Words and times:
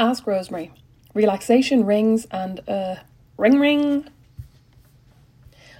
Ask 0.00 0.26
Rosemary. 0.26 0.72
Relaxation 1.12 1.84
rings 1.84 2.26
and 2.30 2.66
uh 2.66 2.94
ring 3.36 3.60
ring. 3.60 4.08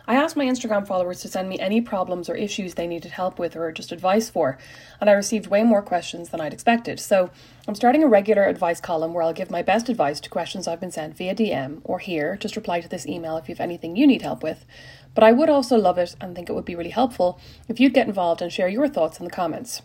I 0.06 0.14
asked 0.14 0.36
my 0.36 0.44
Instagram 0.44 0.86
followers 0.86 1.22
to 1.22 1.28
send 1.28 1.48
me 1.48 1.58
any 1.58 1.80
problems 1.80 2.28
or 2.28 2.34
issues 2.34 2.74
they 2.74 2.86
needed 2.86 3.12
help 3.12 3.38
with 3.38 3.56
or 3.56 3.72
just 3.72 3.92
advice 3.92 4.28
for, 4.28 4.58
and 5.00 5.08
I 5.08 5.14
received 5.14 5.46
way 5.46 5.62
more 5.62 5.80
questions 5.80 6.28
than 6.28 6.40
I'd 6.42 6.52
expected. 6.52 7.00
So 7.00 7.30
I'm 7.66 7.74
starting 7.74 8.04
a 8.04 8.08
regular 8.08 8.44
advice 8.44 8.78
column 8.78 9.14
where 9.14 9.22
I'll 9.22 9.32
give 9.32 9.50
my 9.50 9.62
best 9.62 9.88
advice 9.88 10.20
to 10.20 10.28
questions 10.28 10.68
I've 10.68 10.80
been 10.80 10.90
sent 10.90 11.16
via 11.16 11.34
DM 11.34 11.80
or 11.82 11.98
here. 11.98 12.36
Just 12.36 12.56
reply 12.56 12.82
to 12.82 12.88
this 12.88 13.06
email 13.06 13.38
if 13.38 13.48
you 13.48 13.54
have 13.54 13.60
anything 13.60 13.96
you 13.96 14.06
need 14.06 14.20
help 14.20 14.42
with. 14.42 14.66
But 15.14 15.24
I 15.24 15.32
would 15.32 15.48
also 15.48 15.78
love 15.78 15.96
it 15.96 16.14
and 16.20 16.36
think 16.36 16.50
it 16.50 16.54
would 16.54 16.66
be 16.66 16.76
really 16.76 16.90
helpful 16.90 17.40
if 17.68 17.80
you'd 17.80 17.94
get 17.94 18.06
involved 18.06 18.42
and 18.42 18.52
share 18.52 18.68
your 18.68 18.86
thoughts 18.86 19.18
in 19.18 19.24
the 19.24 19.30
comments. 19.30 19.80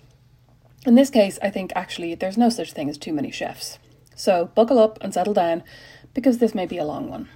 In 0.86 0.96
this 0.96 1.10
case, 1.10 1.40
I 1.42 1.50
think 1.50 1.72
actually 1.74 2.16
there's 2.16 2.38
no 2.38 2.50
such 2.50 2.74
thing 2.74 2.90
as 2.90 2.98
too 2.98 3.14
many 3.14 3.32
chefs. 3.32 3.80
So 4.16 4.50
buckle 4.56 4.80
up 4.80 4.98
and 5.02 5.14
settle 5.14 5.34
down 5.34 5.64
because 6.14 6.40
this 6.40 6.56
may 6.56 6.66
be 6.66 6.78
a 6.78 6.86
long 6.86 7.10
one. 7.10 7.30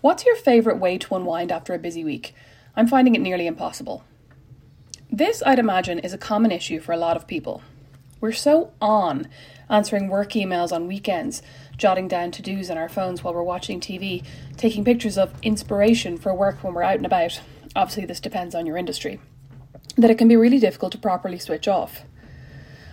What's 0.00 0.24
your 0.24 0.36
favourite 0.36 0.78
way 0.78 0.98
to 0.98 1.16
unwind 1.16 1.50
after 1.50 1.74
a 1.74 1.78
busy 1.78 2.04
week? 2.04 2.34
I'm 2.76 2.86
finding 2.86 3.16
it 3.16 3.20
nearly 3.20 3.46
impossible. 3.46 4.04
This, 5.10 5.42
I'd 5.44 5.58
imagine, 5.58 5.98
is 5.98 6.12
a 6.12 6.18
common 6.18 6.52
issue 6.52 6.78
for 6.78 6.92
a 6.92 6.98
lot 6.98 7.16
of 7.16 7.26
people. 7.26 7.62
We're 8.20 8.32
so 8.32 8.72
on 8.80 9.28
answering 9.70 10.08
work 10.08 10.30
emails 10.32 10.72
on 10.72 10.86
weekends, 10.86 11.42
jotting 11.76 12.08
down 12.08 12.30
to 12.32 12.42
dos 12.42 12.70
on 12.70 12.78
our 12.78 12.88
phones 12.88 13.22
while 13.22 13.34
we're 13.34 13.42
watching 13.42 13.80
TV, 13.80 14.24
taking 14.56 14.84
pictures 14.84 15.18
of 15.18 15.34
inspiration 15.42 16.16
for 16.16 16.34
work 16.34 16.62
when 16.62 16.74
we're 16.74 16.82
out 16.82 16.96
and 16.96 17.06
about. 17.06 17.40
Obviously, 17.76 18.04
this 18.04 18.20
depends 18.20 18.54
on 18.54 18.66
your 18.66 18.76
industry. 18.76 19.20
That 19.96 20.10
it 20.10 20.18
can 20.18 20.28
be 20.28 20.36
really 20.36 20.58
difficult 20.58 20.92
to 20.92 20.98
properly 20.98 21.38
switch 21.38 21.68
off. 21.68 22.02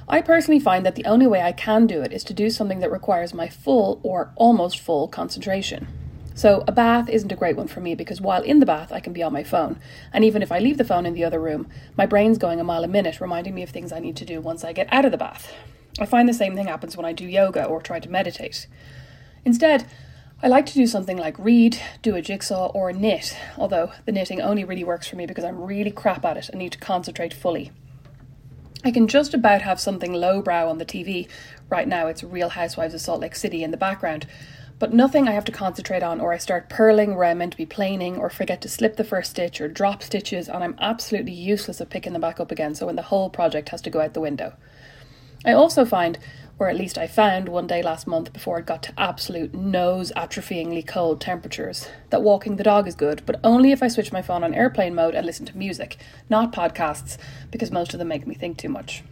I 0.07 0.21
personally 0.21 0.59
find 0.59 0.85
that 0.85 0.95
the 0.95 1.05
only 1.05 1.25
way 1.25 1.41
I 1.41 1.51
can 1.51 1.87
do 1.87 2.01
it 2.01 2.13
is 2.13 2.23
to 2.25 2.33
do 2.33 2.51
something 2.51 2.79
that 2.79 2.91
requires 2.91 3.33
my 3.33 3.49
full 3.49 3.99
or 4.03 4.31
almost 4.35 4.79
full 4.79 5.07
concentration. 5.07 5.87
So, 6.35 6.63
a 6.67 6.71
bath 6.71 7.09
isn't 7.09 7.31
a 7.31 7.35
great 7.35 7.55
one 7.55 7.67
for 7.67 7.79
me 7.79 7.95
because 7.95 8.19
while 8.19 8.43
in 8.43 8.59
the 8.59 8.65
bath, 8.65 8.91
I 8.91 8.99
can 8.99 9.13
be 9.13 9.23
on 9.23 9.31
my 9.33 9.43
phone. 9.43 9.79
And 10.11 10.23
even 10.23 10.41
if 10.41 10.51
I 10.51 10.59
leave 10.59 10.77
the 10.77 10.83
phone 10.83 11.05
in 11.05 11.13
the 11.13 11.23
other 11.23 11.39
room, 11.39 11.67
my 11.97 12.05
brain's 12.05 12.37
going 12.37 12.59
a 12.59 12.63
mile 12.63 12.83
a 12.83 12.89
minute, 12.89 13.21
reminding 13.21 13.55
me 13.55 13.63
of 13.63 13.69
things 13.69 13.93
I 13.93 13.99
need 13.99 14.17
to 14.17 14.25
do 14.25 14.41
once 14.41 14.63
I 14.63 14.73
get 14.73 14.91
out 14.91 15.05
of 15.05 15.11
the 15.11 15.17
bath. 15.17 15.53
I 15.97 16.05
find 16.05 16.27
the 16.27 16.33
same 16.33 16.55
thing 16.55 16.67
happens 16.67 16.97
when 16.97 17.05
I 17.05 17.13
do 17.13 17.25
yoga 17.25 17.63
or 17.63 17.81
try 17.81 18.01
to 18.01 18.09
meditate. 18.09 18.67
Instead, 19.45 19.87
I 20.43 20.49
like 20.49 20.65
to 20.67 20.73
do 20.73 20.85
something 20.85 21.17
like 21.17 21.39
read, 21.39 21.79
do 22.01 22.15
a 22.15 22.21
jigsaw, 22.21 22.67
or 22.67 22.91
knit, 22.91 23.35
although 23.57 23.93
the 24.05 24.11
knitting 24.11 24.41
only 24.41 24.65
really 24.65 24.83
works 24.83 25.07
for 25.07 25.15
me 25.15 25.25
because 25.25 25.45
I'm 25.45 25.63
really 25.63 25.91
crap 25.91 26.25
at 26.25 26.35
it 26.35 26.49
and 26.49 26.59
need 26.59 26.73
to 26.73 26.77
concentrate 26.77 27.33
fully. 27.33 27.71
I 28.85 28.91
can 28.91 29.07
just 29.07 29.33
about 29.33 29.63
have 29.63 29.79
something 29.79 30.13
lowbrow 30.13 30.69
on 30.69 30.77
the 30.77 30.85
TV. 30.85 31.27
Right 31.71 31.87
now, 31.87 32.05
it's 32.05 32.23
Real 32.23 32.49
Housewives 32.49 32.93
of 32.93 33.01
Salt 33.01 33.19
Lake 33.19 33.35
City 33.35 33.63
in 33.63 33.71
the 33.71 33.77
background, 33.77 34.27
but 34.77 34.93
nothing 34.93 35.27
I 35.27 35.31
have 35.31 35.45
to 35.45 35.51
concentrate 35.51 36.03
on, 36.03 36.21
or 36.21 36.33
I 36.33 36.37
start 36.37 36.69
purling 36.69 37.15
where 37.15 37.25
I'm 37.25 37.39
meant 37.39 37.53
to 37.53 37.57
be 37.57 37.65
plaining, 37.65 38.17
or 38.17 38.29
forget 38.29 38.61
to 38.61 38.69
slip 38.69 38.95
the 38.95 39.03
first 39.03 39.31
stitch 39.31 39.59
or 39.59 39.67
drop 39.67 40.03
stitches, 40.03 40.47
and 40.47 40.63
I'm 40.63 40.77
absolutely 40.79 41.31
useless 41.31 41.81
at 41.81 41.89
picking 41.89 42.13
them 42.13 42.21
back 42.21 42.39
up 42.39 42.51
again, 42.51 42.75
so 42.75 42.85
when 42.85 42.95
the 42.95 43.01
whole 43.01 43.31
project 43.31 43.69
has 43.69 43.81
to 43.81 43.89
go 43.89 44.01
out 44.01 44.13
the 44.13 44.21
window. 44.21 44.53
I 45.43 45.53
also 45.53 45.83
find, 45.83 46.19
or 46.57 46.69
at 46.69 46.77
least 46.77 46.97
I 46.97 47.07
found 47.07 47.49
one 47.49 47.67
day 47.67 47.81
last 47.81 48.07
month 48.07 48.31
before 48.31 48.59
it 48.59 48.65
got 48.65 48.81
to 48.83 48.93
absolute 48.99 49.53
nose 49.53 50.11
atrophyingly 50.15 50.87
cold 50.87 51.19
temperatures, 51.19 51.87
that 52.11 52.23
walking 52.23 52.55
the 52.55 52.63
dog 52.63 52.87
is 52.87 52.95
good, 52.95 53.21
but 53.25 53.39
only 53.43 53.71
if 53.71 53.83
I 53.83 53.89
switch 53.89 54.13
my 54.13 54.21
phone 54.21 54.43
on 54.43 54.53
airplane 54.53 54.95
mode 54.95 55.15
and 55.15 55.25
listen 55.25 55.45
to 55.47 55.57
music, 55.57 55.97
not 56.29 56.53
podcasts, 56.53 57.17
because 57.51 57.71
most 57.71 57.93
of 57.93 57.99
them 57.99 58.07
make 58.07 58.25
me 58.25 58.35
think 58.35 58.57
too 58.57 58.69
much. 58.69 59.03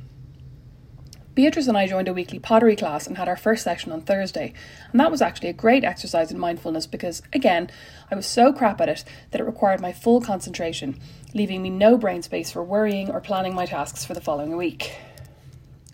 Beatrice 1.36 1.68
and 1.68 1.76
I 1.76 1.88
joined 1.88 2.08
a 2.08 2.14
weekly 2.14 2.38
pottery 2.38 2.76
class 2.76 3.08
and 3.08 3.18
had 3.18 3.28
our 3.28 3.36
first 3.36 3.64
session 3.64 3.92
on 3.92 4.02
Thursday, 4.02 4.54
and 4.92 5.00
that 5.00 5.10
was 5.10 5.22
actually 5.22 5.50
a 5.50 5.54
great 5.54 5.84
exercise 5.84 6.32
in 6.32 6.38
mindfulness 6.38 6.86
because, 6.86 7.24
again, 7.34 7.72
I 8.12 8.16
was 8.16 8.28
so 8.28 8.54
crap 8.54 8.80
at 8.80 8.88
it 8.88 9.04
that 9.32 9.42
it 9.42 9.46
required 9.46 9.82
my 9.82 9.92
full 9.92 10.22
concentration, 10.22 11.00
leaving 11.34 11.64
me 11.64 11.72
no 11.72 11.98
brain 11.98 12.22
space 12.22 12.52
for 12.52 12.64
worrying 12.64 13.10
or 13.10 13.20
planning 13.20 13.56
my 13.56 13.66
tasks 13.66 14.06
for 14.06 14.14
the 14.14 14.22
following 14.22 14.56
week. 14.56 14.96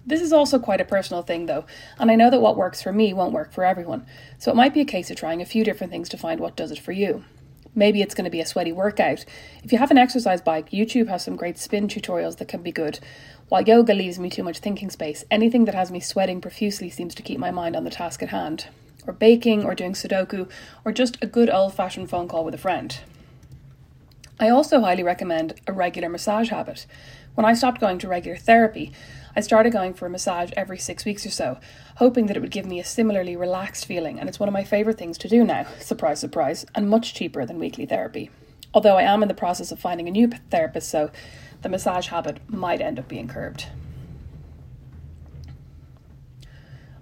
This 0.09 0.21
is 0.21 0.33
also 0.33 0.57
quite 0.57 0.81
a 0.81 0.85
personal 0.85 1.21
thing, 1.21 1.45
though, 1.45 1.65
and 1.99 2.09
I 2.09 2.15
know 2.15 2.31
that 2.31 2.41
what 2.41 2.57
works 2.57 2.81
for 2.81 2.91
me 2.91 3.13
won't 3.13 3.31
work 3.31 3.53
for 3.53 3.63
everyone, 3.63 4.07
so 4.39 4.49
it 4.49 4.55
might 4.55 4.73
be 4.73 4.81
a 4.81 4.85
case 4.85 5.11
of 5.11 5.17
trying 5.17 5.39
a 5.39 5.45
few 5.45 5.63
different 5.63 5.93
things 5.93 6.09
to 6.09 6.17
find 6.17 6.39
what 6.39 6.55
does 6.55 6.71
it 6.71 6.79
for 6.79 6.91
you. 6.91 7.23
Maybe 7.75 8.01
it's 8.01 8.15
going 8.15 8.25
to 8.25 8.31
be 8.31 8.41
a 8.41 8.45
sweaty 8.47 8.71
workout. 8.71 9.23
If 9.63 9.71
you 9.71 9.77
have 9.77 9.91
an 9.91 9.99
exercise 9.99 10.41
bike, 10.41 10.71
YouTube 10.71 11.09
has 11.09 11.23
some 11.23 11.35
great 11.35 11.59
spin 11.59 11.87
tutorials 11.87 12.37
that 12.37 12.47
can 12.47 12.63
be 12.63 12.71
good. 12.71 12.99
While 13.49 13.61
yoga 13.61 13.93
leaves 13.93 14.17
me 14.17 14.31
too 14.31 14.41
much 14.41 14.57
thinking 14.57 14.89
space, 14.89 15.25
anything 15.29 15.65
that 15.65 15.75
has 15.75 15.91
me 15.91 15.99
sweating 15.99 16.41
profusely 16.41 16.89
seems 16.89 17.13
to 17.13 17.21
keep 17.21 17.37
my 17.37 17.51
mind 17.51 17.75
on 17.75 17.83
the 17.83 17.91
task 17.91 18.23
at 18.23 18.29
hand. 18.29 18.65
Or 19.05 19.13
baking, 19.13 19.63
or 19.63 19.75
doing 19.75 19.93
Sudoku, 19.93 20.49
or 20.83 20.91
just 20.91 21.19
a 21.21 21.27
good 21.27 21.51
old 21.51 21.75
fashioned 21.75 22.09
phone 22.09 22.27
call 22.27 22.43
with 22.43 22.55
a 22.55 22.57
friend. 22.57 22.97
I 24.41 24.49
also 24.49 24.79
highly 24.79 25.03
recommend 25.03 25.59
a 25.67 25.73
regular 25.73 26.07
massage 26.07 26.49
habit. 26.49 26.85
When 27.35 27.45
I 27.45 27.53
stopped 27.53 27.81
going 27.81 27.99
to 27.99 28.07
regular 28.07 28.37
therapy, 28.37 28.93
I 29.35 29.41
started 29.41 29.73
going 29.73 29.93
for 29.93 30.05
a 30.05 30.09
massage 30.09 30.51
every 30.55 30.77
six 30.77 31.03
weeks 31.03 31.25
or 31.25 31.29
so, 31.29 31.59
hoping 31.97 32.27
that 32.27 32.37
it 32.37 32.39
would 32.39 32.49
give 32.49 32.65
me 32.65 32.79
a 32.79 32.85
similarly 32.85 33.35
relaxed 33.35 33.85
feeling, 33.85 34.17
and 34.17 34.29
it's 34.29 34.39
one 34.39 34.47
of 34.47 34.53
my 34.53 34.63
favourite 34.63 34.97
things 34.97 35.17
to 35.17 35.27
do 35.27 35.43
now, 35.43 35.67
surprise, 35.79 36.19
surprise, 36.21 36.65
and 36.73 36.89
much 36.89 37.13
cheaper 37.13 37.45
than 37.45 37.59
weekly 37.59 37.85
therapy. 37.85 38.31
Although 38.73 38.97
I 38.97 39.03
am 39.03 39.21
in 39.21 39.27
the 39.27 39.33
process 39.33 39.73
of 39.73 39.79
finding 39.79 40.07
a 40.07 40.11
new 40.11 40.29
therapist, 40.49 40.89
so 40.89 41.11
the 41.61 41.69
massage 41.69 42.07
habit 42.07 42.39
might 42.47 42.81
end 42.81 42.97
up 42.97 43.09
being 43.09 43.27
curbed. 43.27 43.67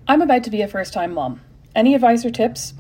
I'm 0.08 0.22
about 0.24 0.44
to 0.46 0.50
be 0.50 0.62
a 0.62 0.68
first 0.68 0.92
time 0.92 1.14
mom. 1.14 1.42
Any 1.76 1.94
advice 1.94 2.26
or 2.26 2.32
tips? 2.32 2.74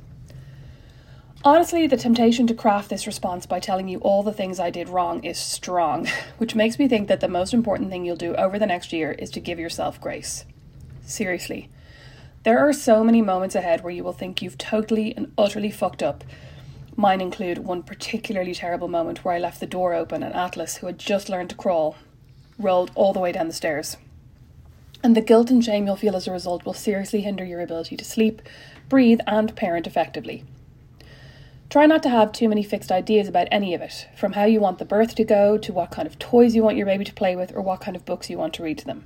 Honestly, 1.47 1.87
the 1.87 1.95
temptation 1.95 2.45
to 2.45 2.53
craft 2.53 2.89
this 2.89 3.07
response 3.07 3.45
by 3.45 3.57
telling 3.57 3.87
you 3.87 3.99
all 3.99 4.21
the 4.21 4.33
things 4.33 4.59
I 4.59 4.69
did 4.69 4.89
wrong 4.89 5.23
is 5.23 5.37
strong, 5.37 6.05
which 6.39 6.55
makes 6.55 6.77
me 6.77 6.89
think 6.89 7.07
that 7.07 7.21
the 7.21 7.29
most 7.29 7.53
important 7.53 7.89
thing 7.89 8.03
you'll 8.03 8.17
do 8.17 8.35
over 8.35 8.59
the 8.59 8.65
next 8.65 8.91
year 8.91 9.13
is 9.13 9.29
to 9.29 9.39
give 9.39 9.57
yourself 9.57 10.01
grace. 10.01 10.43
Seriously. 11.05 11.69
There 12.43 12.59
are 12.59 12.73
so 12.73 13.01
many 13.01 13.21
moments 13.21 13.55
ahead 13.55 13.81
where 13.81 13.93
you 13.93 14.03
will 14.03 14.11
think 14.11 14.41
you've 14.41 14.57
totally 14.57 15.15
and 15.15 15.31
utterly 15.37 15.71
fucked 15.71 16.03
up. 16.03 16.25
Mine 16.97 17.21
include 17.21 17.59
one 17.59 17.81
particularly 17.81 18.53
terrible 18.53 18.89
moment 18.89 19.23
where 19.23 19.33
I 19.33 19.39
left 19.39 19.61
the 19.61 19.65
door 19.65 19.93
open 19.93 20.23
and 20.23 20.35
Atlas, 20.35 20.75
who 20.75 20.87
had 20.87 20.99
just 20.99 21.29
learned 21.29 21.51
to 21.51 21.55
crawl, 21.55 21.95
rolled 22.59 22.91
all 22.93 23.13
the 23.13 23.21
way 23.21 23.31
down 23.31 23.47
the 23.47 23.53
stairs. 23.53 23.95
And 25.01 25.15
the 25.15 25.21
guilt 25.21 25.49
and 25.49 25.63
shame 25.63 25.85
you'll 25.85 25.95
feel 25.95 26.17
as 26.17 26.27
a 26.27 26.31
result 26.33 26.65
will 26.65 26.73
seriously 26.73 27.21
hinder 27.21 27.45
your 27.45 27.61
ability 27.61 27.95
to 27.95 28.03
sleep, 28.03 28.41
breathe, 28.89 29.21
and 29.25 29.55
parent 29.55 29.87
effectively. 29.87 30.43
Try 31.69 31.85
not 31.85 32.01
to 32.03 32.09
have 32.09 32.31
too 32.31 32.47
many 32.47 32.63
fixed 32.63 32.94
ideas 32.94 33.28
about 33.28 33.50
any 33.51 33.73
of 33.73 33.81
it, 33.81 34.07
from 34.16 34.33
how 34.33 34.45
you 34.45 34.61
want 34.61 34.78
the 34.78 34.85
birth 34.85 35.16
to 35.16 35.25
go, 35.25 35.57
to 35.57 35.73
what 35.73 35.91
kind 35.91 36.07
of 36.07 36.17
toys 36.17 36.55
you 36.55 36.63
want 36.63 36.78
your 36.78 36.85
baby 36.85 37.03
to 37.03 37.13
play 37.13 37.35
with, 37.35 37.53
or 37.53 37.61
what 37.61 37.81
kind 37.81 37.97
of 37.97 38.05
books 38.05 38.29
you 38.29 38.38
want 38.38 38.53
to 38.53 38.63
read 38.63 38.78
to 38.78 38.85
them. 38.85 39.05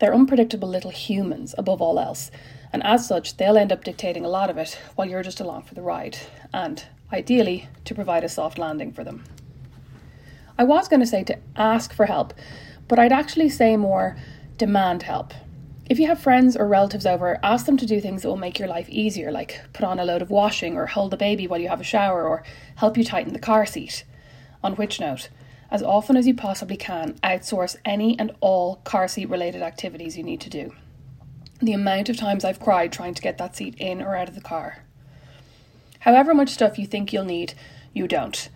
They're 0.00 0.14
unpredictable 0.14 0.68
little 0.68 0.90
humans, 0.90 1.54
above 1.56 1.80
all 1.80 2.00
else, 2.00 2.32
and 2.72 2.82
as 2.82 3.06
such, 3.06 3.36
they'll 3.36 3.56
end 3.56 3.70
up 3.70 3.84
dictating 3.84 4.24
a 4.24 4.28
lot 4.28 4.50
of 4.50 4.58
it 4.58 4.76
while 4.96 5.08
you're 5.08 5.22
just 5.22 5.40
along 5.40 5.62
for 5.62 5.74
the 5.74 5.82
ride, 5.82 6.18
and, 6.52 6.84
ideally, 7.12 7.68
to 7.84 7.94
provide 7.94 8.24
a 8.24 8.28
soft 8.28 8.58
landing 8.58 8.92
for 8.92 9.04
them. 9.04 9.22
I 10.58 10.64
was 10.64 10.88
going 10.88 11.00
to 11.00 11.06
say 11.06 11.22
to 11.22 11.38
ask 11.54 11.92
for 11.92 12.06
help, 12.06 12.34
but 12.88 12.98
I'd 12.98 13.12
actually 13.12 13.48
say 13.48 13.76
more 13.76 14.16
demand 14.58 15.04
help. 15.04 15.32
If 15.88 16.00
you 16.00 16.08
have 16.08 16.18
friends 16.18 16.56
or 16.56 16.66
relatives 16.66 17.06
over, 17.06 17.38
ask 17.44 17.64
them 17.64 17.76
to 17.76 17.86
do 17.86 18.00
things 18.00 18.22
that 18.22 18.28
will 18.28 18.36
make 18.36 18.58
your 18.58 18.66
life 18.66 18.88
easier, 18.88 19.30
like 19.30 19.60
put 19.72 19.84
on 19.84 20.00
a 20.00 20.04
load 20.04 20.20
of 20.20 20.30
washing 20.30 20.76
or 20.76 20.86
hold 20.86 21.12
the 21.12 21.16
baby 21.16 21.46
while 21.46 21.60
you 21.60 21.68
have 21.68 21.80
a 21.80 21.84
shower 21.84 22.26
or 22.26 22.42
help 22.74 22.96
you 22.96 23.04
tighten 23.04 23.32
the 23.32 23.38
car 23.38 23.64
seat. 23.64 24.04
On 24.64 24.74
which 24.74 24.98
note, 24.98 25.28
as 25.70 25.84
often 25.84 26.16
as 26.16 26.26
you 26.26 26.34
possibly 26.34 26.76
can, 26.76 27.14
outsource 27.22 27.76
any 27.84 28.18
and 28.18 28.32
all 28.40 28.76
car 28.82 29.06
seat 29.06 29.28
related 29.28 29.62
activities 29.62 30.16
you 30.16 30.24
need 30.24 30.40
to 30.40 30.50
do. 30.50 30.74
The 31.60 31.72
amount 31.72 32.08
of 32.08 32.16
times 32.16 32.44
I've 32.44 32.60
cried 32.60 32.92
trying 32.92 33.14
to 33.14 33.22
get 33.22 33.38
that 33.38 33.54
seat 33.54 33.76
in 33.78 34.02
or 34.02 34.16
out 34.16 34.28
of 34.28 34.34
the 34.34 34.40
car. 34.40 34.82
However 36.00 36.34
much 36.34 36.50
stuff 36.50 36.80
you 36.80 36.86
think 36.86 37.12
you'll 37.12 37.24
need, 37.24 37.54
you 37.92 38.08
don't. 38.08 38.48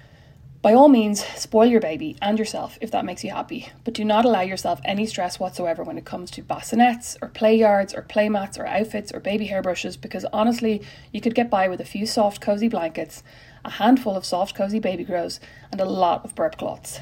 By 0.63 0.75
all 0.75 0.91
means, 0.91 1.25
spoil 1.25 1.71
your 1.71 1.81
baby 1.81 2.19
and 2.21 2.39
yourself 2.39 2.77
if 2.83 2.91
that 2.91 3.07
makes 3.07 3.25
you 3.25 3.31
happy, 3.31 3.71
but 3.83 3.95
do 3.95 4.05
not 4.05 4.27
allow 4.27 4.43
yourself 4.43 4.79
any 4.85 5.07
stress 5.07 5.41
whatsoever 5.41 5.83
when 5.83 5.97
it 5.97 6.05
comes 6.05 6.31
to 6.33 6.43
bassinets 6.43 7.17
or 7.23 7.29
play 7.29 7.57
yards 7.57 7.95
or 7.95 8.03
play 8.03 8.29
mats 8.29 8.59
or 8.59 8.67
outfits 8.67 9.11
or 9.11 9.21
baby 9.21 9.47
hairbrushes 9.47 9.97
because 9.97 10.27
honestly, 10.35 10.83
you 11.13 11.21
could 11.23 11.35
get 11.35 11.49
by 11.49 11.67
with 11.67 11.81
a 11.81 11.85
few 11.87 12.05
soft, 12.05 12.43
cozy 12.43 12.69
blankets, 12.69 13.23
a 13.65 13.71
handful 13.71 14.15
of 14.15 14.27
soft, 14.27 14.55
cozy 14.55 14.79
baby 14.79 15.03
grows, 15.03 15.41
and 15.73 15.81
a 15.81 15.87
lot 15.87 16.27
of 16.27 16.35
burp 16.35 16.59
cloths. 16.59 17.01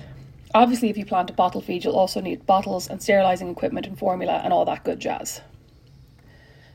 Obviously, 0.54 0.88
if 0.88 0.96
you 0.96 1.04
plan 1.04 1.26
to 1.26 1.32
bottle 1.32 1.61
feed, 1.61 1.82
you'll 1.82 1.99
also 1.99 2.20
need 2.20 2.46
bottles 2.46 2.87
and 2.87 3.02
sterilising 3.02 3.49
equipment 3.49 3.88
and 3.88 3.99
formula 3.99 4.40
and 4.44 4.52
all 4.52 4.64
that 4.66 4.84
good 4.84 5.00
jazz. 5.00 5.40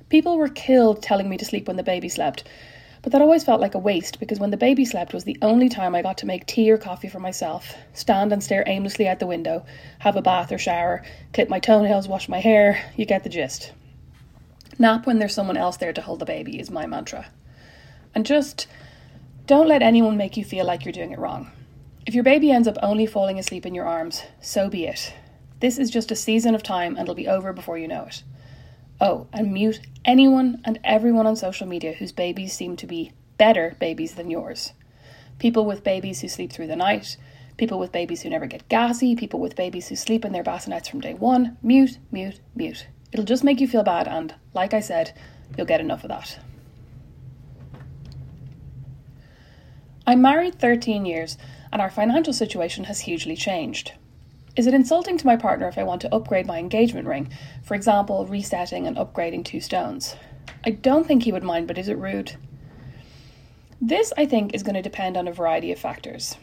People 0.09 0.37
were 0.37 0.49
killed 0.49 1.01
telling 1.01 1.29
me 1.29 1.37
to 1.37 1.45
sleep 1.45 1.65
when 1.65 1.77
the 1.77 1.81
baby 1.81 2.09
slept, 2.09 2.43
but 3.03 3.11
that 3.11 3.21
always 3.21 3.43
felt 3.43 3.59
like 3.59 3.75
a 3.75 3.79
waste 3.79 4.17
because 4.21 4.39
when 4.39 4.49
the 4.49 4.57
baby 4.57 4.85
slept 4.85 5.13
was 5.13 5.25
the 5.25 5.37
only 5.41 5.67
time 5.67 5.93
I 5.93 6.01
got 6.01 6.17
to 6.19 6.25
make 6.25 6.47
tea 6.47 6.71
or 6.71 6.77
coffee 6.77 7.09
for 7.09 7.19
myself, 7.19 7.75
stand 7.91 8.31
and 8.31 8.41
stare 8.41 8.63
aimlessly 8.65 9.09
out 9.09 9.19
the 9.19 9.27
window, 9.27 9.65
have 9.99 10.15
a 10.15 10.21
bath 10.21 10.53
or 10.53 10.57
shower, 10.57 11.03
clip 11.33 11.49
my 11.49 11.59
toenails, 11.59 12.07
wash 12.07 12.29
my 12.29 12.39
hair, 12.39 12.81
you 12.95 13.05
get 13.05 13.23
the 13.23 13.29
gist. 13.29 13.73
Nap 14.79 15.05
when 15.05 15.19
there's 15.19 15.35
someone 15.35 15.57
else 15.57 15.75
there 15.77 15.91
to 15.91 16.01
hold 16.01 16.19
the 16.19 16.25
baby 16.25 16.57
is 16.57 16.71
my 16.71 16.87
mantra. 16.87 17.27
And 18.15 18.25
just 18.25 18.67
don't 19.47 19.67
let 19.67 19.81
anyone 19.81 20.15
make 20.15 20.37
you 20.37 20.45
feel 20.45 20.65
like 20.65 20.85
you're 20.85 20.93
doing 20.93 21.11
it 21.11 21.19
wrong. 21.19 21.51
If 22.05 22.15
your 22.15 22.23
baby 22.23 22.51
ends 22.51 22.69
up 22.69 22.77
only 22.81 23.05
falling 23.05 23.37
asleep 23.37 23.65
in 23.65 23.75
your 23.75 23.85
arms, 23.85 24.23
so 24.39 24.69
be 24.69 24.85
it. 24.85 25.13
This 25.59 25.77
is 25.77 25.91
just 25.91 26.11
a 26.11 26.15
season 26.15 26.55
of 26.55 26.63
time 26.63 26.95
and 26.95 27.03
it'll 27.03 27.15
be 27.15 27.27
over 27.27 27.51
before 27.51 27.77
you 27.77 27.89
know 27.89 28.05
it. 28.05 28.23
Oh, 29.03 29.27
and 29.33 29.51
mute 29.51 29.81
anyone 30.05 30.61
and 30.63 30.79
everyone 30.81 31.27
on 31.27 31.35
social 31.35 31.67
media 31.67 31.91
whose 31.91 32.13
babies 32.13 32.53
seem 32.53 32.77
to 32.77 32.87
be 32.87 33.11
better 33.37 33.75
babies 33.77 34.13
than 34.13 34.31
yours. 34.31 34.71
People 35.39 35.65
with 35.65 35.83
babies 35.83 36.21
who 36.21 36.29
sleep 36.29 36.53
through 36.53 36.67
the 36.67 36.77
night, 36.77 37.17
people 37.57 37.79
with 37.79 37.91
babies 37.91 38.21
who 38.21 38.29
never 38.29 38.45
get 38.45 38.69
gassy, 38.69 39.13
people 39.13 39.41
with 39.41 39.57
babies 39.57 39.89
who 39.89 39.97
sleep 39.97 40.23
in 40.23 40.31
their 40.31 40.41
bassinets 40.41 40.87
from 40.87 41.01
day 41.01 41.15
one. 41.15 41.57
Mute, 41.61 41.97
mute, 42.13 42.39
mute. 42.55 42.87
It'll 43.11 43.25
just 43.25 43.43
make 43.43 43.59
you 43.59 43.67
feel 43.67 43.83
bad, 43.83 44.07
and 44.07 44.35
like 44.53 44.73
I 44.73 44.79
said, 44.79 45.13
you'll 45.57 45.67
get 45.67 45.81
enough 45.81 46.05
of 46.05 46.09
that. 46.09 46.39
I'm 50.07 50.21
married 50.21 50.59
13 50.59 51.05
years 51.05 51.37
and 51.73 51.81
our 51.81 51.91
financial 51.91 52.31
situation 52.31 52.85
has 52.85 53.01
hugely 53.01 53.35
changed. 53.35 53.91
Is 54.55 54.67
it 54.67 54.75
insulting 54.75 55.17
to 55.17 55.25
my 55.25 55.35
partner 55.35 55.67
if 55.67 55.79
I 55.79 55.83
want 55.83 56.01
to 56.01 56.13
upgrade 56.13 56.45
my 56.45 56.59
engagement 56.59 57.07
ring, 57.07 57.29
for 57.63 57.73
example, 57.73 58.27
resetting 58.27 58.85
and 58.85 58.95
upgrading 58.97 59.45
two 59.45 59.59
stones? 59.59 60.15
I 60.63 60.69
don't 60.69 61.07
think 61.07 61.23
he 61.23 61.31
would 61.31 61.41
mind, 61.41 61.67
but 61.67 61.79
is 61.79 61.87
it 61.87 61.97
rude? 61.97 62.35
This, 63.81 64.13
I 64.15 64.27
think, 64.27 64.53
is 64.53 64.61
going 64.61 64.75
to 64.75 64.81
depend 64.83 65.17
on 65.17 65.27
a 65.27 65.33
variety 65.33 65.71
of 65.71 65.79
factors. 65.79 66.37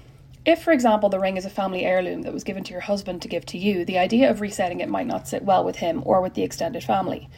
If, 0.45 0.61
for 0.61 0.73
example, 0.73 1.09
the 1.09 1.21
ring 1.21 1.37
is 1.37 1.45
a 1.45 1.51
family 1.51 1.85
heirloom 1.85 2.23
that 2.23 2.33
was 2.33 2.43
given 2.43 2.65
to 2.65 2.73
your 2.73 2.81
husband 2.81 3.23
to 3.23 3.29
give 3.29 3.47
to 3.47 3.59
you, 3.59 3.85
the 3.85 3.99
idea 3.99 4.29
of 4.29 4.41
resetting 4.41 4.81
it 4.81 4.89
might 4.89 5.07
not 5.07 5.29
sit 5.29 5.45
well 5.45 5.65
with 5.65 5.77
him 5.77 6.03
or 6.05 6.21
with 6.21 6.35
the 6.35 6.43
extended 6.43 6.83
family. 6.83 7.29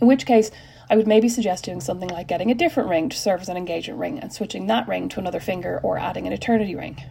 In 0.00 0.06
which 0.06 0.24
case, 0.24 0.50
I 0.88 0.96
would 0.96 1.06
maybe 1.06 1.28
suggest 1.28 1.64
doing 1.64 1.82
something 1.82 2.08
like 2.08 2.28
getting 2.28 2.50
a 2.50 2.54
different 2.54 2.88
ring 2.88 3.10
to 3.10 3.16
serve 3.16 3.42
as 3.42 3.50
an 3.50 3.58
engagement 3.58 4.00
ring 4.00 4.18
and 4.20 4.32
switching 4.32 4.68
that 4.68 4.88
ring 4.88 5.10
to 5.10 5.20
another 5.20 5.40
finger 5.40 5.80
or 5.82 5.98
adding 5.98 6.26
an 6.26 6.32
eternity 6.32 6.74
ring. 6.74 7.02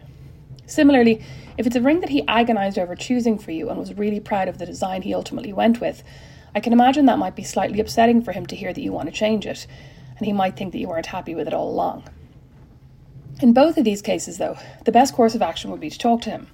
Similarly, 0.66 1.22
if 1.56 1.66
it's 1.66 1.76
a 1.76 1.80
ring 1.80 2.00
that 2.00 2.10
he 2.10 2.26
agonised 2.26 2.78
over 2.78 2.96
choosing 2.96 3.38
for 3.38 3.50
you 3.50 3.68
and 3.68 3.78
was 3.78 3.94
really 3.94 4.20
proud 4.20 4.48
of 4.48 4.58
the 4.58 4.66
design 4.66 5.02
he 5.02 5.14
ultimately 5.14 5.52
went 5.52 5.80
with, 5.80 6.02
I 6.54 6.60
can 6.60 6.72
imagine 6.72 7.06
that 7.06 7.18
might 7.18 7.36
be 7.36 7.42
slightly 7.42 7.80
upsetting 7.80 8.22
for 8.22 8.32
him 8.32 8.46
to 8.46 8.56
hear 8.56 8.72
that 8.72 8.80
you 8.80 8.92
want 8.92 9.08
to 9.08 9.14
change 9.14 9.46
it, 9.46 9.66
and 10.16 10.26
he 10.26 10.32
might 10.32 10.56
think 10.56 10.72
that 10.72 10.78
you 10.78 10.88
weren't 10.88 11.06
happy 11.06 11.34
with 11.34 11.46
it 11.46 11.54
all 11.54 11.68
along. 11.68 12.04
In 13.40 13.52
both 13.52 13.76
of 13.76 13.84
these 13.84 14.02
cases, 14.02 14.38
though, 14.38 14.56
the 14.84 14.92
best 14.92 15.14
course 15.14 15.34
of 15.34 15.42
action 15.42 15.70
would 15.70 15.80
be 15.80 15.90
to 15.90 15.98
talk 15.98 16.20
to 16.22 16.30
him. 16.30 16.46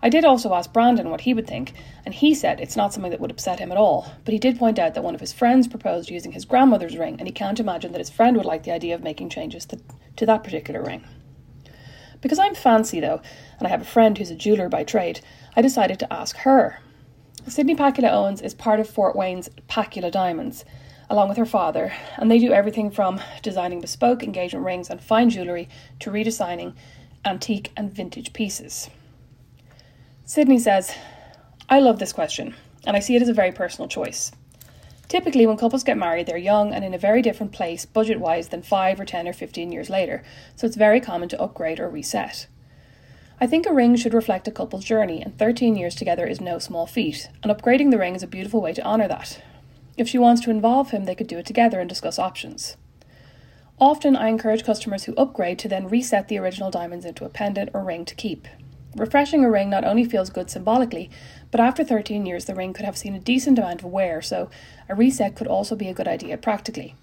I 0.00 0.08
did 0.08 0.24
also 0.24 0.54
ask 0.54 0.72
Brandon 0.72 1.10
what 1.10 1.22
he 1.22 1.34
would 1.34 1.46
think, 1.46 1.72
and 2.06 2.14
he 2.14 2.34
said 2.34 2.60
it's 2.60 2.76
not 2.76 2.92
something 2.92 3.10
that 3.10 3.20
would 3.20 3.30
upset 3.30 3.58
him 3.58 3.72
at 3.72 3.78
all, 3.78 4.10
but 4.24 4.32
he 4.32 4.38
did 4.38 4.58
point 4.58 4.78
out 4.78 4.94
that 4.94 5.04
one 5.04 5.14
of 5.14 5.20
his 5.20 5.32
friends 5.32 5.68
proposed 5.68 6.08
using 6.08 6.32
his 6.32 6.44
grandmother's 6.44 6.96
ring, 6.96 7.16
and 7.18 7.26
he 7.26 7.32
can't 7.32 7.60
imagine 7.60 7.92
that 7.92 7.98
his 7.98 8.10
friend 8.10 8.36
would 8.36 8.46
like 8.46 8.62
the 8.62 8.70
idea 8.70 8.94
of 8.94 9.02
making 9.02 9.28
changes 9.28 9.66
to, 9.66 9.78
to 10.16 10.24
that 10.24 10.44
particular 10.44 10.82
ring. 10.82 11.04
Because 12.20 12.38
I'm 12.38 12.54
fancy, 12.54 13.00
though, 13.00 13.20
and 13.58 13.66
I 13.66 13.70
have 13.70 13.82
a 13.82 13.86
friend 13.86 14.16
who's 14.16 14.30
a 14.30 14.34
jeweller 14.34 14.68
by 14.68 14.84
trade, 14.84 15.20
I 15.56 15.62
decided 15.62 15.98
to 16.00 16.12
ask 16.12 16.36
her. 16.38 16.80
Sydney 17.46 17.74
Pacula 17.74 18.10
Owens 18.10 18.42
is 18.42 18.54
part 18.54 18.80
of 18.80 18.90
Fort 18.90 19.16
Wayne's 19.16 19.48
Pacula 19.68 20.10
Diamonds, 20.10 20.64
along 21.08 21.28
with 21.28 21.38
her 21.38 21.46
father, 21.46 21.92
and 22.16 22.30
they 22.30 22.38
do 22.38 22.52
everything 22.52 22.90
from 22.90 23.20
designing 23.42 23.80
bespoke 23.80 24.22
engagement 24.22 24.64
rings 24.64 24.90
and 24.90 25.00
fine 25.00 25.30
jewellery 25.30 25.68
to 26.00 26.10
redesigning 26.10 26.74
antique 27.24 27.72
and 27.76 27.92
vintage 27.92 28.32
pieces. 28.32 28.90
Sydney 30.24 30.58
says, 30.58 30.94
I 31.70 31.80
love 31.80 31.98
this 31.98 32.12
question, 32.12 32.54
and 32.86 32.96
I 32.96 33.00
see 33.00 33.16
it 33.16 33.22
as 33.22 33.28
a 33.28 33.34
very 33.34 33.52
personal 33.52 33.88
choice. 33.88 34.32
Typically, 35.08 35.46
when 35.46 35.56
couples 35.56 35.84
get 35.84 35.96
married, 35.96 36.26
they're 36.26 36.36
young 36.36 36.72
and 36.72 36.84
in 36.84 36.92
a 36.92 36.98
very 36.98 37.22
different 37.22 37.50
place 37.50 37.86
budget 37.86 38.20
wise 38.20 38.48
than 38.48 38.62
5 38.62 39.00
or 39.00 39.06
10 39.06 39.26
or 39.26 39.32
15 39.32 39.72
years 39.72 39.88
later, 39.88 40.22
so 40.54 40.66
it's 40.66 40.76
very 40.76 41.00
common 41.00 41.30
to 41.30 41.40
upgrade 41.40 41.80
or 41.80 41.88
reset. 41.88 42.46
I 43.40 43.46
think 43.46 43.66
a 43.66 43.72
ring 43.72 43.96
should 43.96 44.12
reflect 44.12 44.48
a 44.48 44.50
couple's 44.50 44.84
journey, 44.84 45.22
and 45.22 45.38
13 45.38 45.76
years 45.76 45.94
together 45.94 46.26
is 46.26 46.40
no 46.40 46.58
small 46.58 46.86
feat, 46.86 47.30
and 47.42 47.50
upgrading 47.50 47.90
the 47.90 47.98
ring 47.98 48.14
is 48.14 48.22
a 48.22 48.26
beautiful 48.26 48.60
way 48.60 48.74
to 48.74 48.84
honour 48.84 49.08
that. 49.08 49.42
If 49.96 50.08
she 50.08 50.18
wants 50.18 50.42
to 50.42 50.50
involve 50.50 50.90
him, 50.90 51.04
they 51.04 51.14
could 51.14 51.26
do 51.26 51.38
it 51.38 51.46
together 51.46 51.80
and 51.80 51.88
discuss 51.88 52.18
options. 52.18 52.76
Often, 53.80 54.16
I 54.16 54.28
encourage 54.28 54.64
customers 54.64 55.04
who 55.04 55.14
upgrade 55.14 55.58
to 55.60 55.68
then 55.68 55.88
reset 55.88 56.28
the 56.28 56.38
original 56.38 56.70
diamonds 56.70 57.04
into 57.04 57.24
a 57.24 57.28
pendant 57.28 57.70
or 57.72 57.84
ring 57.84 58.04
to 58.04 58.14
keep. 58.14 58.46
Refreshing 58.96 59.44
a 59.44 59.50
ring 59.50 59.68
not 59.70 59.84
only 59.84 60.04
feels 60.04 60.30
good 60.30 60.50
symbolically, 60.50 61.10
but 61.50 61.60
after 61.60 61.84
13 61.84 62.26
years, 62.26 62.46
the 62.46 62.54
ring 62.54 62.72
could 62.72 62.84
have 62.84 62.96
seen 62.96 63.14
a 63.14 63.20
decent 63.20 63.58
amount 63.58 63.82
of 63.82 63.90
wear, 63.90 64.22
so 64.22 64.50
a 64.88 64.94
reset 64.94 65.36
could 65.36 65.46
also 65.46 65.76
be 65.76 65.88
a 65.88 65.94
good 65.94 66.08
idea 66.08 66.36
practically. 66.38 66.94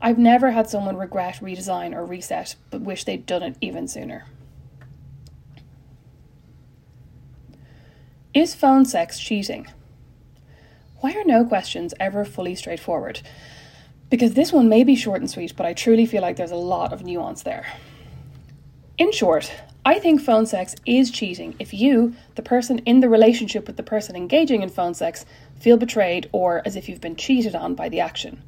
I've 0.00 0.18
never 0.18 0.52
had 0.52 0.70
someone 0.70 0.96
regret 0.96 1.36
redesign 1.42 1.94
or 1.94 2.04
reset, 2.04 2.54
but 2.70 2.80
wish 2.80 3.04
they'd 3.04 3.26
done 3.26 3.42
it 3.42 3.56
even 3.60 3.88
sooner. 3.88 4.26
Is 8.32 8.54
phone 8.54 8.84
sex 8.84 9.18
cheating? 9.18 9.66
Why 11.00 11.12
are 11.12 11.24
no 11.24 11.44
questions 11.44 11.94
ever 11.98 12.24
fully 12.24 12.54
straightforward? 12.54 13.20
Because 14.10 14.34
this 14.34 14.52
one 14.52 14.68
may 14.68 14.84
be 14.84 14.94
short 14.94 15.20
and 15.20 15.30
sweet, 15.30 15.54
but 15.56 15.66
I 15.66 15.72
truly 15.72 16.06
feel 16.06 16.22
like 16.22 16.36
there's 16.36 16.50
a 16.50 16.56
lot 16.56 16.92
of 16.92 17.04
nuance 17.04 17.42
there. 17.42 17.66
In 18.96 19.12
short, 19.12 19.52
I 19.88 19.98
think 19.98 20.20
phone 20.20 20.44
sex 20.44 20.76
is 20.84 21.10
cheating 21.10 21.56
if 21.58 21.72
you, 21.72 22.14
the 22.34 22.42
person 22.42 22.80
in 22.80 23.00
the 23.00 23.08
relationship 23.08 23.66
with 23.66 23.78
the 23.78 23.82
person 23.82 24.16
engaging 24.16 24.62
in 24.62 24.68
phone 24.68 24.92
sex, 24.92 25.24
feel 25.58 25.78
betrayed 25.78 26.28
or 26.30 26.60
as 26.66 26.76
if 26.76 26.90
you've 26.90 27.00
been 27.00 27.16
cheated 27.16 27.54
on 27.54 27.74
by 27.74 27.88
the 27.88 27.98
action. 27.98 28.42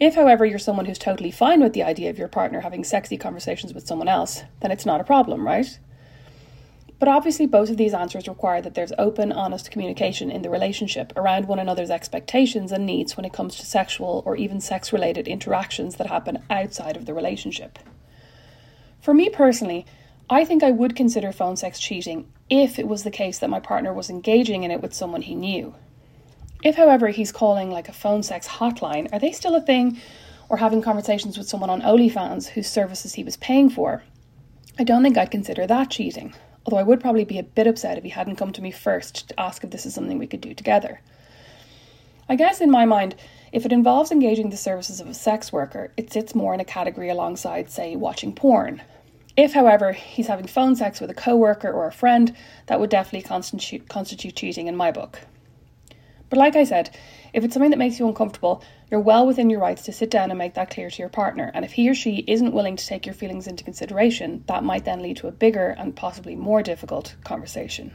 If, 0.00 0.16
however, 0.16 0.44
you're 0.44 0.58
someone 0.58 0.86
who's 0.86 0.98
totally 0.98 1.30
fine 1.30 1.60
with 1.60 1.72
the 1.72 1.84
idea 1.84 2.10
of 2.10 2.18
your 2.18 2.26
partner 2.26 2.62
having 2.62 2.82
sexy 2.82 3.16
conversations 3.16 3.74
with 3.74 3.86
someone 3.86 4.08
else, 4.08 4.42
then 4.60 4.72
it's 4.72 4.84
not 4.84 5.00
a 5.00 5.04
problem, 5.04 5.46
right? 5.46 5.78
But 6.98 7.10
obviously, 7.10 7.46
both 7.46 7.70
of 7.70 7.76
these 7.76 7.94
answers 7.94 8.26
require 8.26 8.60
that 8.60 8.74
there's 8.74 8.92
open, 8.98 9.30
honest 9.30 9.70
communication 9.70 10.32
in 10.32 10.42
the 10.42 10.50
relationship 10.50 11.12
around 11.14 11.46
one 11.46 11.60
another's 11.60 11.90
expectations 11.90 12.72
and 12.72 12.84
needs 12.84 13.16
when 13.16 13.24
it 13.24 13.32
comes 13.32 13.54
to 13.54 13.66
sexual 13.66 14.24
or 14.26 14.34
even 14.34 14.60
sex 14.60 14.92
related 14.92 15.28
interactions 15.28 15.94
that 15.94 16.08
happen 16.08 16.42
outside 16.50 16.96
of 16.96 17.06
the 17.06 17.14
relationship. 17.14 17.78
For 19.00 19.14
me 19.14 19.30
personally, 19.30 19.86
I 20.28 20.44
think 20.44 20.64
I 20.64 20.72
would 20.72 20.96
consider 20.96 21.30
phone 21.30 21.56
sex 21.56 21.78
cheating 21.78 22.32
if 22.50 22.80
it 22.80 22.88
was 22.88 23.04
the 23.04 23.12
case 23.12 23.38
that 23.38 23.50
my 23.50 23.60
partner 23.60 23.92
was 23.92 24.10
engaging 24.10 24.64
in 24.64 24.72
it 24.72 24.82
with 24.82 24.92
someone 24.92 25.22
he 25.22 25.36
knew. 25.36 25.74
If, 26.64 26.74
however, 26.74 27.08
he's 27.08 27.30
calling 27.30 27.70
like 27.70 27.88
a 27.88 27.92
phone 27.92 28.24
sex 28.24 28.48
hotline, 28.48 29.12
are 29.12 29.20
they 29.20 29.30
still 29.30 29.54
a 29.54 29.60
thing? 29.60 30.00
Or 30.48 30.56
having 30.56 30.82
conversations 30.82 31.38
with 31.38 31.48
someone 31.48 31.70
on 31.70 31.82
OnlyFans 31.82 32.48
whose 32.48 32.66
services 32.66 33.14
he 33.14 33.22
was 33.22 33.36
paying 33.36 33.70
for? 33.70 34.02
I 34.78 34.84
don't 34.84 35.04
think 35.04 35.16
I'd 35.16 35.30
consider 35.30 35.64
that 35.66 35.90
cheating, 35.90 36.34
although 36.64 36.78
I 36.78 36.82
would 36.82 37.00
probably 37.00 37.24
be 37.24 37.38
a 37.38 37.44
bit 37.44 37.68
upset 37.68 37.96
if 37.96 38.02
he 38.02 38.10
hadn't 38.10 38.36
come 38.36 38.52
to 38.52 38.62
me 38.62 38.72
first 38.72 39.28
to 39.28 39.40
ask 39.40 39.62
if 39.62 39.70
this 39.70 39.86
is 39.86 39.94
something 39.94 40.18
we 40.18 40.26
could 40.26 40.40
do 40.40 40.54
together. 40.54 41.00
I 42.28 42.34
guess 42.34 42.60
in 42.60 42.70
my 42.70 42.84
mind, 42.84 43.14
if 43.52 43.64
it 43.64 43.72
involves 43.72 44.10
engaging 44.10 44.50
the 44.50 44.56
services 44.56 45.00
of 45.00 45.06
a 45.06 45.14
sex 45.14 45.52
worker, 45.52 45.92
it 45.96 46.12
sits 46.12 46.34
more 46.34 46.52
in 46.52 46.58
a 46.58 46.64
category 46.64 47.08
alongside, 47.10 47.70
say, 47.70 47.94
watching 47.94 48.34
porn, 48.34 48.82
if, 49.36 49.52
however, 49.52 49.92
he's 49.92 50.28
having 50.28 50.46
phone 50.46 50.76
sex 50.76 51.00
with 51.00 51.10
a 51.10 51.14
coworker 51.14 51.70
or 51.70 51.86
a 51.86 51.92
friend, 51.92 52.34
that 52.66 52.80
would 52.80 52.90
definitely 52.90 53.28
constitute, 53.28 53.88
constitute 53.88 54.34
cheating 54.34 54.66
in 54.66 54.76
my 54.76 54.90
book. 54.90 55.20
But 56.28 56.38
like 56.38 56.56
I 56.56 56.64
said, 56.64 56.96
if 57.32 57.44
it's 57.44 57.54
something 57.54 57.70
that 57.70 57.76
makes 57.76 58.00
you 58.00 58.08
uncomfortable, 58.08 58.64
you're 58.90 59.00
well 59.00 59.26
within 59.26 59.50
your 59.50 59.60
rights 59.60 59.82
to 59.82 59.92
sit 59.92 60.10
down 60.10 60.30
and 60.30 60.38
make 60.38 60.54
that 60.54 60.70
clear 60.70 60.90
to 60.90 60.98
your 60.98 61.08
partner. 61.08 61.50
And 61.54 61.64
if 61.64 61.72
he 61.72 61.88
or 61.88 61.94
she 61.94 62.24
isn't 62.26 62.52
willing 62.52 62.76
to 62.76 62.86
take 62.86 63.06
your 63.06 63.14
feelings 63.14 63.46
into 63.46 63.62
consideration, 63.62 64.42
that 64.46 64.64
might 64.64 64.84
then 64.84 65.02
lead 65.02 65.18
to 65.18 65.28
a 65.28 65.32
bigger 65.32 65.68
and 65.68 65.94
possibly 65.94 66.34
more 66.34 66.62
difficult 66.62 67.14
conversation. 67.22 67.92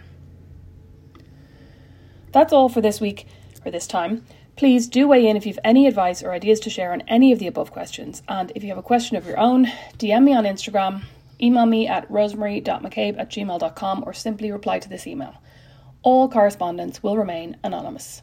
That's 2.32 2.54
all 2.54 2.70
for 2.70 2.80
this 2.80 3.02
week, 3.02 3.28
or 3.66 3.72
this 3.72 3.88
time. 3.88 4.26
Please 4.56 4.88
do 4.88 5.08
weigh 5.08 5.28
in 5.28 5.36
if 5.36 5.46
you 5.46 5.54
have 5.54 5.60
any 5.64 5.88
advice 5.88 6.24
or 6.24 6.32
ideas 6.32 6.60
to 6.62 6.70
share 6.70 6.94
on 6.94 7.02
any 7.02 7.32
of 7.32 7.40
the 7.40 7.48
above 7.48 7.72
questions. 7.72 8.22
And 8.28 8.52
if 8.56 8.64
you 8.64 8.70
have 8.70 8.78
a 8.78 8.84
question 8.84 9.18
of 9.18 9.26
your 9.26 9.40
own, 9.40 9.66
DM 9.98 10.24
me 10.24 10.34
on 10.34 10.46
Instagram 10.46 11.04
Email 11.42 11.66
me 11.66 11.88
at 11.88 12.10
rosemary.mccabe 12.10 13.20
at 13.20 13.30
gmail.com 13.30 14.04
or 14.06 14.14
simply 14.14 14.52
reply 14.52 14.80
to 14.80 14.90
this 14.90 15.08
email. 15.08 15.36
All 16.04 16.30
correspondence 16.30 17.02
will 17.02 17.18
remain 17.18 17.58
anonymous. 17.64 18.22